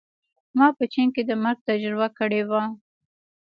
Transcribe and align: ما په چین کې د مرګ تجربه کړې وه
ما 0.57 0.67
په 0.77 0.83
چین 0.93 1.07
کې 1.15 1.21
د 1.25 1.31
مرګ 1.43 1.59
تجربه 1.69 2.07
کړې 2.17 2.41
وه 2.49 2.63